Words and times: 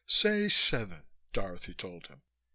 "Say 0.07 0.49
seven," 0.49 1.03
Dorothy 1.31 1.75
told 1.75 2.07
him. 2.07 2.23